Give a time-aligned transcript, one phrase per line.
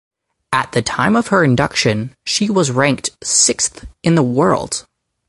[0.51, 4.87] At the time of her induction she was ranked sixth in the world.